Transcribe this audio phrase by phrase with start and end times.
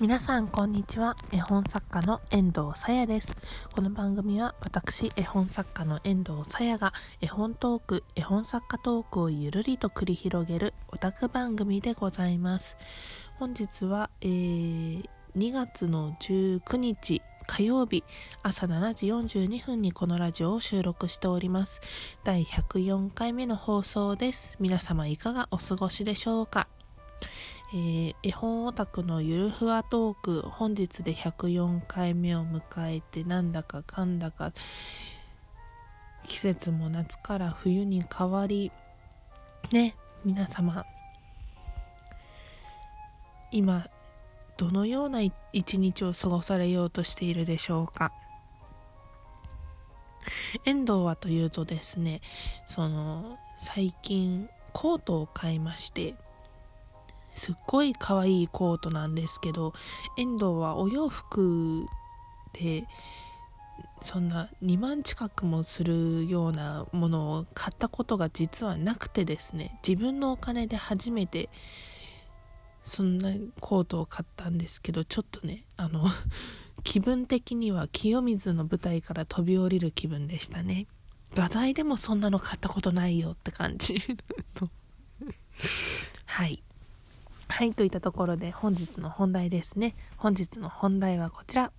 [0.00, 1.16] 皆さんこんにちは。
[1.30, 3.36] 絵本作家の遠藤さやです。
[3.74, 12.76] この番組は私絵本作家の遠藤さやが絵本トーク絵本作家トークをゆるりと繰り広げるオタク番組でございます。
[13.38, 15.04] 本日は、えー、
[15.36, 18.02] 2月の19日火曜日
[18.42, 21.80] 朝7時42分にこのラジオを収録しております。
[22.24, 24.56] 第104回目の放送です。
[24.58, 26.66] 皆様いかがお過ごしでしょうか？
[27.74, 32.60] えー、絵本オタクのゆるふわトーク本日で104回目を迎
[32.96, 34.52] えてなんだかかんだか
[36.26, 38.70] 季節も夏から冬に変わり
[39.70, 40.84] ね皆様。
[43.50, 43.86] 今
[44.56, 45.20] どのような
[45.52, 48.12] 一日を過ごされようとしているでしょうか。
[50.66, 52.20] 遠藤はというとですね
[52.66, 56.14] その最近コートを買いまして
[57.34, 59.72] すっごい可愛いコートなんですけど
[60.16, 61.86] 遠藤はお洋服
[62.52, 62.84] で
[64.02, 71.48] そんな2万近くもするようなものを買ったことが実はなくてですね自分のお金で初めて
[72.84, 73.30] そんな
[73.60, 76.04] コートを買ったんですけどちょっとねあの
[76.82, 80.88] 気分的には清水の舞台から飛び降りる気分でしたね。
[81.34, 84.02] 画材でもそんなの買ったことないよって感じ。
[86.26, 86.62] はい。
[87.54, 89.94] はい、といったところで本日の本題ですね。
[90.16, 91.70] 本日の本題はこちら。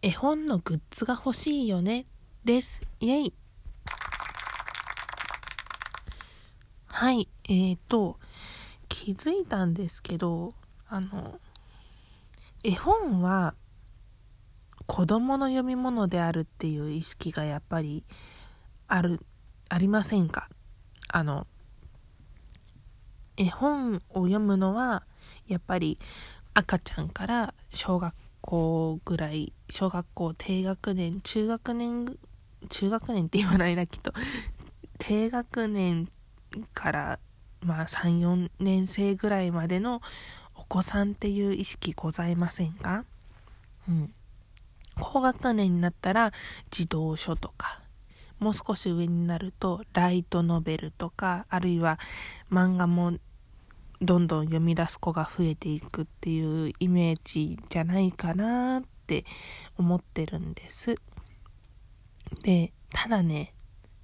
[0.00, 2.06] 絵本のグッズが欲しいよね。
[2.44, 2.80] です。
[3.00, 3.34] イェイ。
[6.86, 8.20] はい、えーと、
[8.88, 10.54] 気づいたんですけど、
[10.88, 11.40] あの、
[12.62, 13.54] 絵本は
[14.86, 18.04] 子供の読み物であるっていう意識がやっぱり
[18.86, 19.20] ある、
[19.68, 20.48] ありませんか？
[21.08, 21.44] あの、
[23.38, 25.04] 絵本を読むのは
[25.46, 25.98] やっぱり
[26.54, 32.18] 赤ちゃんから小学校ぐらい小学校低学年中学年
[32.68, 34.12] 中学年って言わないなきっと。
[34.98, 36.08] 低学年
[36.74, 37.18] から
[37.60, 40.02] まあ34年生ぐらいまでの
[40.56, 43.04] お子さんっていう意識ございませんか？
[43.88, 44.12] うん。
[45.00, 46.32] 高学年になったら
[46.70, 47.80] 児童書とか
[48.40, 52.00] もう少し上になるとライトノベルとかあるいは
[52.50, 53.16] 漫画も
[54.00, 59.24] どんどん読み出す子が増えていくっていうイメージじゃないかなって
[59.76, 60.96] 思ってるんです。
[62.42, 63.54] で、ただね、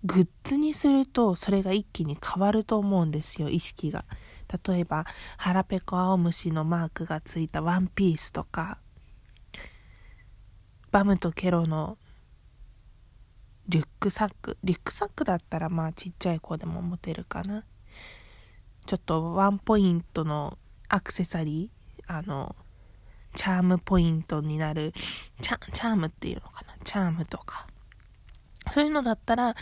[0.04, 4.04] グッズにするとそれが一気に変わると思うんですよ、意識が。
[4.66, 5.06] 例えば、
[5.36, 8.78] 腹ペコ青虫のマークがついたワンピースとか、
[10.90, 11.98] バムとケロの
[13.66, 14.58] リュックサック。
[14.62, 17.64] リュックサックだったらまあちっちゃい子でも持てるかな。
[18.86, 20.58] ちょっとワンポイントの
[20.88, 22.54] アクセサリー、あの、
[23.34, 24.92] チャームポイントになる、
[25.40, 26.76] チャチャームっていうのかな？
[26.84, 27.66] チャームとか。
[28.72, 29.56] そういうのだったら、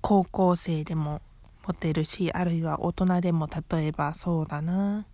[0.00, 1.20] 高校生でも
[1.66, 5.06] 持てるし、あるいは大人でも例えばそうだな。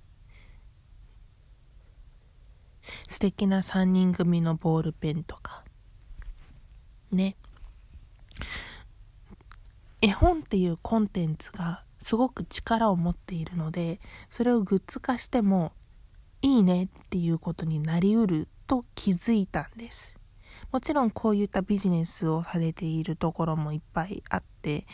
[3.08, 5.64] 素敵な3人組のボールペンとか。
[7.10, 7.36] ね。
[10.02, 13.98] 絵本っていうコンテンツがすごく力を持っているので
[14.28, 15.72] それをグッズ化しても
[16.42, 20.14] いいねっていうことになりうると気づいたんです。
[20.70, 24.86] もちろんこういったビジネスをされているところもいっぱいあって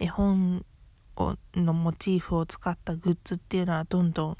[0.00, 0.64] 絵本
[1.14, 4.36] をのモチーフを使ったグッズっていうのはどんどん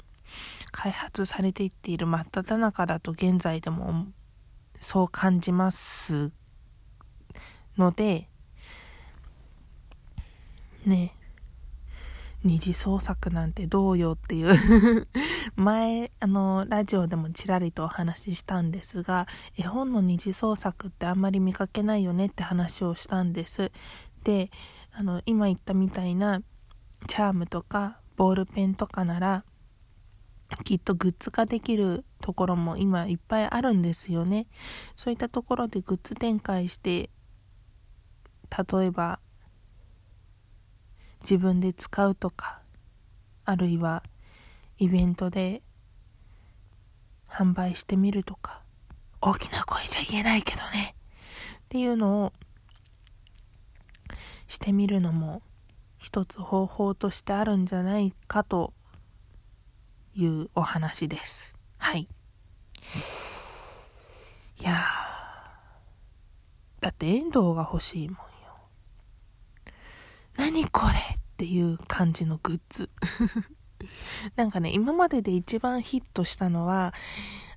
[0.71, 4.05] 開発されていっている真っ只中だと現在でも
[4.81, 6.31] そう感じます
[7.77, 8.27] ので
[10.85, 11.13] ね
[12.43, 15.07] 二次創作なんてどうよっていう
[15.55, 19.27] 前、あの、ラジオでもちらりとお話ししたんですが、
[19.57, 23.71] 絵本の二次創作ってあんまり見かけないよねって話をしたんです。
[24.23, 24.51] で、
[24.91, 26.41] あの、今言ったみたいな、
[27.07, 29.43] チャームとか、ボールペンとかなら、
[30.63, 34.47] きっとグッズ化できるところも今いっぱいあるんですよね。
[34.95, 37.09] そういったところでグッズ展開して、
[38.49, 39.19] 例えば
[41.29, 42.61] 自分で使うとか
[43.43, 44.01] あるいは
[44.77, 45.61] イベントで
[47.27, 48.61] 販売してみるとか
[49.19, 50.95] 大きな声じゃ言えないけどね
[51.59, 52.33] っていうのを
[54.47, 55.41] してみるのも
[55.97, 58.73] 一つ方法としてあるんじゃないかと
[60.15, 61.55] いうお話です。
[61.77, 62.07] はい。
[64.59, 64.77] いや
[66.79, 68.23] だって遠藤が欲しいもんよ。
[70.37, 72.89] 何これっていう感じのグッズ
[74.35, 76.95] なんかね、今までで一番ヒットしたのは、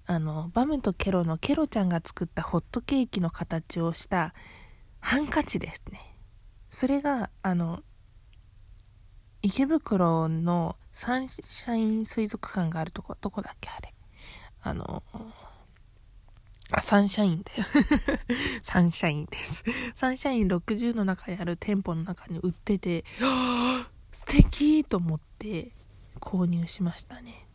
[0.05, 4.35] あの、バムとケロのケロちゃんが作ったホットケーキの形をした
[5.01, 6.15] ハンカチですね。
[6.69, 7.83] それが、あの、
[9.41, 13.95] 池袋のサンシャイン水族館があるとこ、どこだっけあれ。
[14.61, 15.03] あの、
[16.73, 17.65] あ、サンシャインだよ。
[18.63, 19.65] サンシャインです。
[19.95, 23.05] サンシャイン60の中にある店舗の中に売ってて、
[24.13, 25.73] 素敵と思って
[26.21, 27.47] 購入しましたね。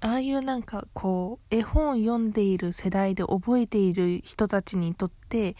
[0.00, 5.56] ああいうなんかこう、絵本読んでいる世代で覚えている人たちにとって、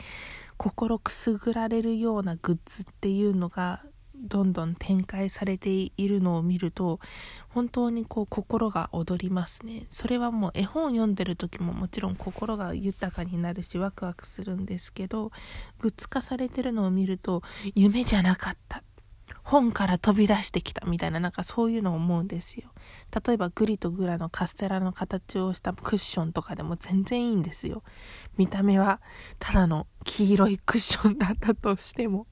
[0.57, 3.85] 心くすぐられるようなグッズっていうのが
[4.25, 7.01] どんどん展開されているのを見ると
[7.49, 9.87] 本当にこう心が躍りますね。
[9.91, 15.31] それはもう絵本読んでる時ももちろん心が豊かになるしワクワクするんですけど
[15.81, 17.43] グッズ化されてるのを見ると
[17.75, 18.83] 夢じゃなかった。
[19.43, 22.71] 本から飛び出してきたみたいななんかそういうのを思うんですよ。
[23.27, 27.83] 例えばグリとグラのカステラの形をしたクッションとかでも全然いいんですよ。
[28.39, 29.01] 見た目は
[29.39, 32.27] ただの黄色いクッションだったとしても。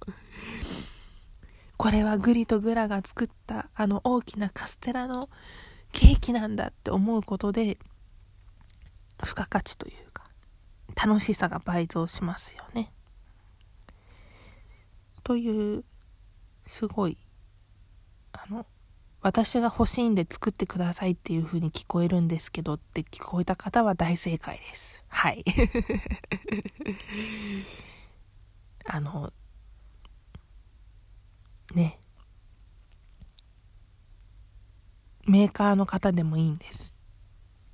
[1.76, 5.28] これはグリとグラが作ったあの大きなカステラの
[5.92, 7.78] ケーキなんだって思うことで
[9.22, 10.24] 付加価値というか
[10.94, 12.92] 楽しさが倍増しますよね。
[15.22, 15.84] という
[16.66, 17.18] すごい
[18.32, 18.66] あの
[19.20, 25.04] 私が欲しいんで作ってくださいっていう風に聞こえるんですけどって聞こえた方は大正解です。
[25.06, 25.44] はい。
[28.86, 29.32] あの、
[31.74, 31.98] ね。
[35.26, 36.94] メーカーの方でもいいんです。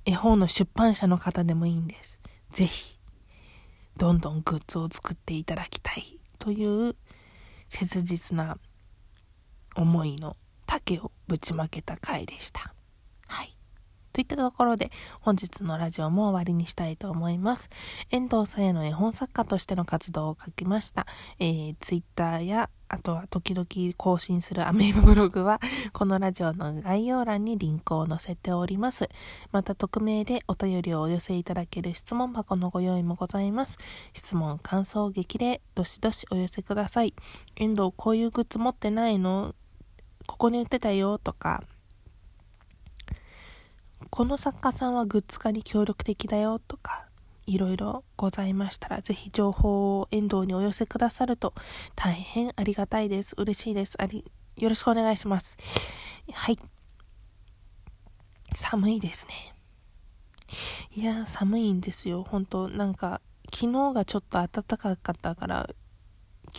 [0.05, 2.19] 絵本の出版社の方でもいいんです。
[2.53, 2.97] ぜひ、
[3.97, 6.95] どんどんグッズを作っていただきたいという
[7.67, 8.57] 切実な
[9.75, 12.73] 思いの丈をぶちまけた回でした。
[14.19, 17.69] といったところで本日のラジオも終わりにしたいと思います。
[18.11, 21.07] 遠藤さやの絵本作家としての活動を書きました。
[21.39, 25.61] えー、ツイッターやあとは時々更新するアメーバブログは、
[25.93, 29.07] このラジオの概要欄にリンクを載せております。
[29.53, 33.77] また、匿名でお便りをお寄せいただける質問箱のご用意もございます。
[34.13, 37.13] 質問、感想、激励、どしどしお寄せください。
[37.55, 39.55] 遠藤、こういうグッズ持ってないの？
[40.27, 41.19] ここに売ってたよ？
[41.19, 41.63] とか、
[44.09, 47.05] この作家さんはグッズ化に協力的だよとか、
[47.45, 51.53] いろいろございましたら、ぜひ情報を遠藤にお寄せくださると
[51.95, 53.33] 大変ありがたいです。
[53.37, 53.95] 嬉しいです。
[54.01, 54.25] あり、
[54.57, 55.57] よろしくお願いします。
[56.31, 56.59] はい。
[58.55, 59.55] 寒いですね。
[60.95, 62.23] いや、寒いんですよ。
[62.23, 63.21] 本当なんか、
[63.53, 65.69] 昨日がちょっと暖かかったから、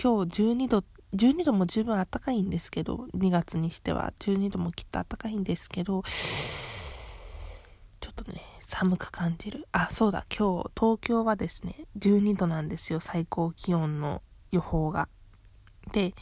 [0.01, 6.03] 今日12度、12度も十分暖かいんですけど、2月にしては12度もきっと暖かいんですけど、
[8.25, 9.67] とね、寒く感じる。
[9.73, 14.23] あ、そうだ、今日、東京はですね、12度なんですよ、最高気温の
[14.53, 15.09] 予報が。
[15.93, 16.15] で、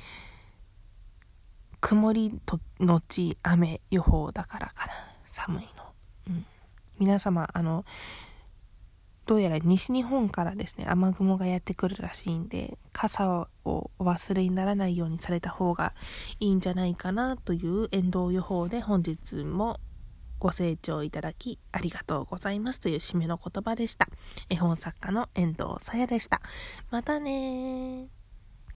[1.80, 4.92] 曇りと後雨予報だからかな。
[5.30, 5.84] 寒いの。
[6.28, 6.46] うん。
[6.98, 7.84] 皆様、あの、
[9.26, 15.92] どうやら西日本からですね、雨雲がやってくるらしいんで、傘をお忘れにならないようにされた方が
[16.40, 19.78] いいんじゃないかなという遠藤予報で本日も
[20.38, 24.08] ご清聴いただきありがとうございますという締めの言葉でした。
[24.48, 26.40] 絵本作家の遠藤さやでした。
[26.90, 28.17] またねー。